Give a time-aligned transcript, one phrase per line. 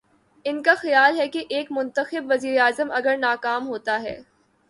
[0.45, 4.17] ان کا خیال ہے کہ ایک منتخب وزیراعظم اگر ناکام ہو تا ہے۔